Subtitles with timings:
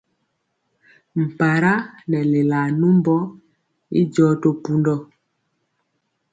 [1.23, 1.73] Mpara
[2.09, 3.15] nɛ lelaa numbɔ
[3.99, 4.95] i jɔ to pundɔ.